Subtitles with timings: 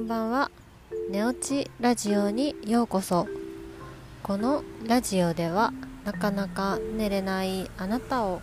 [0.00, 0.50] んばんは。
[1.10, 3.26] 寝落ちラジオにようこそ。
[4.22, 5.74] このラジオでは
[6.04, 8.40] なかなか寝れないあなたを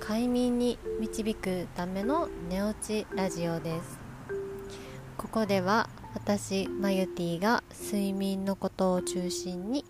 [0.00, 3.98] 快眠に導くための寝落ちラジオです。
[5.16, 9.84] ここでは私マユティが睡眠のことを中心に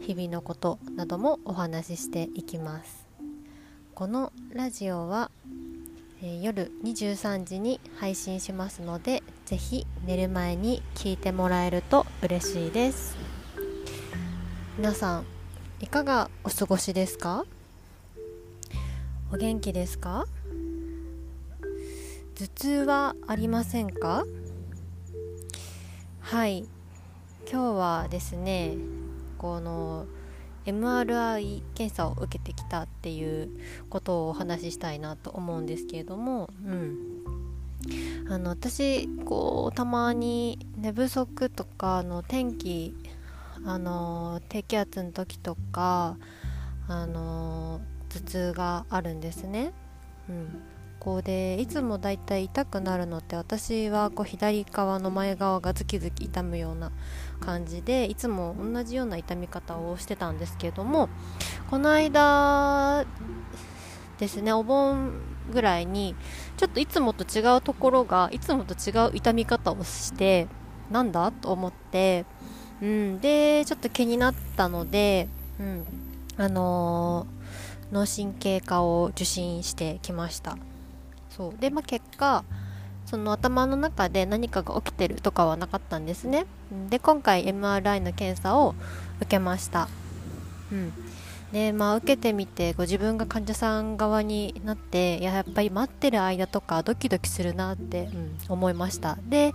[0.00, 3.08] 日々のことなどもお話ししていきます。
[3.94, 5.32] このラジオは
[6.22, 13.16] え、夜23時に配信しますのでぜひ寝る前に聞いてもらえると嬉しいです。
[14.78, 15.26] 皆さん
[15.80, 17.44] いかがお過ごしですか？
[19.32, 20.26] お元気ですか？
[22.36, 24.24] 頭痛はありませんか？
[26.20, 26.64] はい。
[27.50, 28.76] 今日はですね
[29.36, 30.06] この
[30.64, 33.50] MRI 検査を受けてきたっていう
[33.88, 36.96] ことをお話ししたいなと思うんですけれども、うん、
[38.28, 42.94] あの私こうたまに寝不足とかの天気
[43.64, 46.16] あの低気圧の時とか
[46.88, 49.72] あの頭痛があるんですね。
[50.28, 50.62] うん
[51.00, 56.92] こでいつもだいたい痛くなるのって私はこう左側の前側がズキズキ痛むような
[57.40, 61.08] 感じでいつも同じような痛み方をしてたんですけども
[61.70, 63.06] この間
[64.18, 65.12] ですねお盆
[65.50, 66.14] ぐらいに
[66.56, 70.48] ちょっといつもと違うところがいつもと違う痛み方をして
[70.90, 72.24] なんだと思って、
[72.82, 75.28] うん、でちょっと気になったので、
[75.58, 75.84] うん、
[76.36, 80.56] あのー、脳神経科を受診してきました。
[81.30, 81.60] そう。
[81.60, 82.44] で、まあ、結果
[83.06, 86.46] その頭の中で何かが起きてるとかはなかったんですね。
[86.90, 88.74] で今回 MRI の検査を
[89.20, 89.88] 受けました。
[90.70, 90.92] うん。
[91.52, 99.18] でまあ受けてみてご自分が患者さん側になっていややっぱり待ってる間とかドキドキするなって、うん、思いました。
[99.28, 99.52] で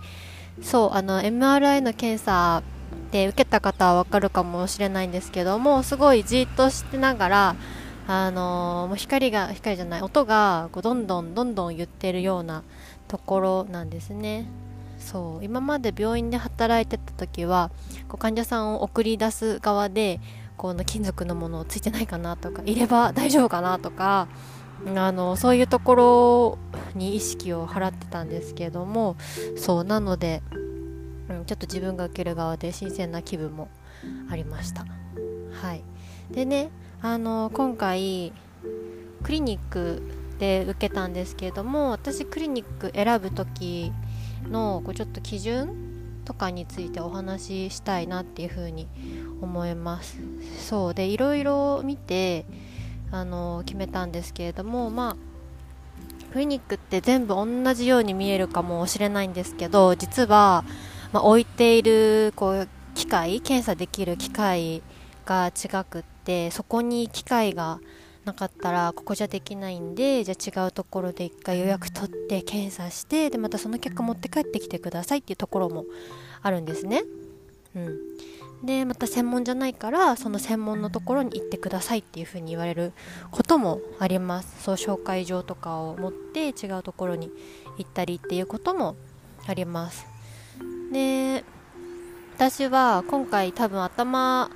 [0.62, 2.62] そうあの MRI の検査
[3.10, 7.56] で受けた方は分かるかもしれないんですけどもすごいじっとしてながら
[8.08, 12.62] あのー、もう光が光じゃない音がこうどんどんどんどん言ってるような
[13.08, 14.48] ところなんですね。
[14.98, 17.70] そう今まで病院で働いてた時は
[18.08, 20.20] こう患者さんを送り出す側で
[20.56, 24.28] この金属のものついてないかなとかいれば大丈夫かなとか
[24.94, 26.58] あのそういうところ
[26.94, 29.16] に意識を払ってたんですけども
[29.56, 30.42] そうなので、
[31.28, 33.68] うん、ちょっと自分が受ける側で新鮮な気分も
[34.30, 34.86] ありました。
[35.62, 35.82] はい。
[36.30, 38.32] でねあの今回
[39.22, 40.02] クリニック
[40.38, 43.92] で受けたんですけれども私クリニック選ぶ時
[44.50, 48.86] のこうちょっと基準とかについてお話ししたいなっていうふうに
[49.40, 50.18] 思います
[50.58, 52.46] そうでいろいろ見て
[53.10, 55.16] あの決めたんですけれどもまあ
[56.32, 60.64] クリニックって全部同じように見えるかもしれないんですけど実は、
[61.12, 64.82] まあ、置いているこう機械検査できる機械
[65.24, 67.78] が違くってそこに機械が
[68.24, 75.84] なかったらここじゃできないんでじゃあ違うところで1回予約取って検査してでまたその結果持って帰ってきてくださいっていうところも
[76.42, 77.04] あるんですね。
[77.76, 82.92] うん、でまた専門じゃないからその専門のところに行ってくださいっていうふうに言われる
[83.30, 84.62] こともあります。
[84.62, 87.30] そう紹介状とかを持って違うところに
[87.78, 88.96] 行ったりっていうことも
[89.46, 90.06] あります。
[90.90, 91.44] で
[92.36, 94.50] 私は今回多分頭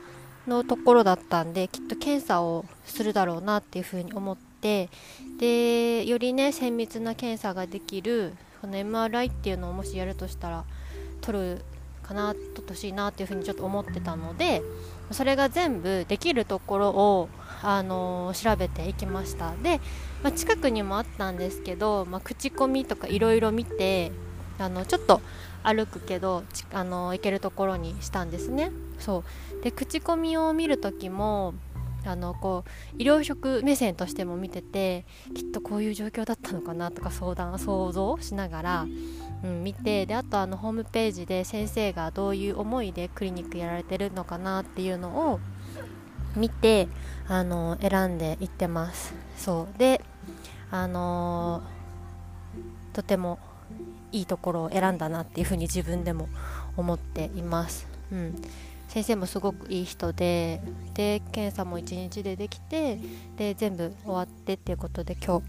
[0.47, 4.89] のところだったんできっと検査をするだろうなっていうふうに思って
[5.39, 10.65] でよりね精密な検査ができるこの MRI っていうのをもしやるとしたら
[11.21, 11.63] 取る
[12.11, 14.63] かなってほしいなっていうふうにちょっと思ってたので
[15.13, 17.29] それが全部できるところを、
[17.63, 19.55] あのー、調べていきました。
[19.63, 19.81] で、
[20.23, 24.13] まあ、近くにもあったんですけど、まあ、口コミとかいろいろ見て
[24.59, 25.21] あのちょっと
[25.63, 28.71] 歩くけどあの行けるところにしたんですね。
[28.99, 29.25] そ
[29.61, 29.63] う。
[29.63, 31.55] で口コミを見る時も
[32.07, 32.65] あのこ
[32.97, 35.05] う医療職目線としても見てて
[35.35, 38.87] きっとこういう状況だったのかなとか相談想像しながら、
[39.43, 45.41] うん、見てであとあのホームページで先生がどういう思いでクリニックやられてるのかなっていうのを
[46.37, 46.89] 見て
[47.27, 50.03] あの選んでいってますそうで
[50.71, 53.39] あのー、とても
[54.13, 56.29] いいところを選んだなっていうふうに自分でも
[56.77, 57.87] 思っています。
[58.13, 58.43] うん、
[58.89, 60.61] 先生もすごくいい人で
[60.95, 62.99] で検査も1日でできて
[63.37, 65.47] で全部終わってっていうことで今日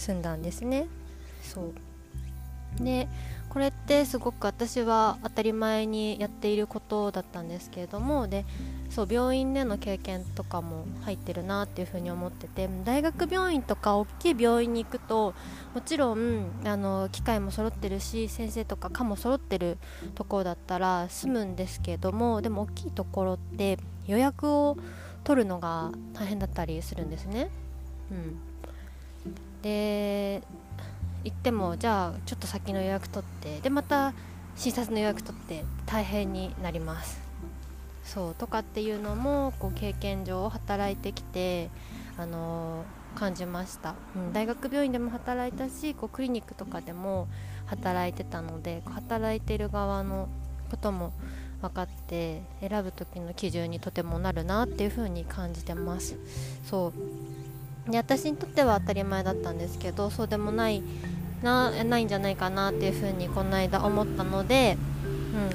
[0.00, 0.86] 済んだんですね。
[1.42, 1.74] そう
[2.80, 3.08] で
[3.54, 8.44] これってすごく私は当たり前にやっていることだったんですけれどもで
[8.90, 15.34] そう病院での経験とかも入ってるなっていうふうに思ってて大学病院とか大きい病院に行くと
[15.72, 19.78] もちろんあの機械も揃ってるし先生とか科も揃ってる
[20.16, 24.76] ところだったら済むんですけれどもでも大きいところって予約を
[25.22, 27.50] 取るのが大変だったりするんですね。
[28.10, 28.36] うん、
[29.62, 30.42] で
[31.24, 32.20] 行ってもじゃあ
[32.54, 34.14] 先の予約取ってでまた
[34.54, 37.20] 診察の予約取って大変になります。
[38.04, 41.68] そうとかっていうのもこう経験上働いてきて
[42.16, 47.26] あのー、感じました、うん、大学病院でも働いたしこうクリニックとかでも
[47.64, 50.28] 働いてたので働いてる側の
[50.70, 51.12] ことも
[51.62, 56.16] 分かって選ぶ時の基準にとてもなるなっていう風に感じてます。
[56.66, 56.92] そ
[57.88, 57.90] う。
[57.90, 60.82] で私にとっては当たり前だったんですけどそうでもない
[61.44, 65.50] なないんじゃないかなっていうふうにこの間思ったので、うん、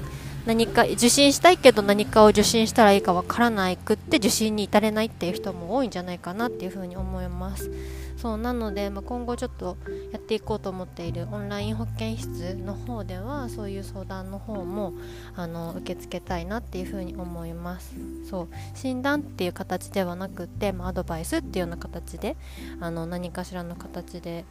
[0.45, 7.69] 何か受診したいけど何かを受診したらいいかわからないくって受診に至れないっていう人も多いんじゃないかなっていうふうに思います。
[8.18, 9.77] そうなので、まあ、今後ちょっと
[10.12, 14.91] やっていこうと思っているオンライン保健室の方ではそういう相談の方も
[15.38, 17.95] あの受け付けたいなっていうふうに思います。
[18.30, 22.36] そう診断っていう形ではなくて、まあ、アドバイスっていうような形で
[22.81, 24.44] あの何かしらの形で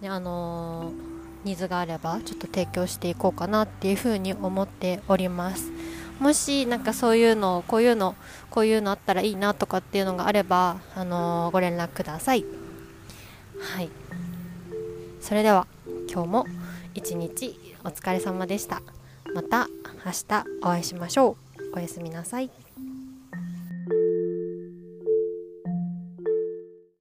[0.00, 0.92] ね、あの、
[1.44, 5.70] ニーズがあればちょっと提供していこうかなっていうふうに思っております。
[6.18, 8.14] もしなんかそういうのこういうの
[8.50, 12.44] こういうのあったらいいなとかっていうのがあれば、あの、ご連絡ください。
[13.74, 13.90] はい。
[15.20, 15.66] それでは
[16.10, 16.46] 今日も
[16.94, 18.82] 一日お疲れ様でした。
[19.34, 19.68] また
[20.04, 21.36] 明日お会いしましょ
[21.72, 21.76] う。
[21.76, 22.69] おやすみなさい。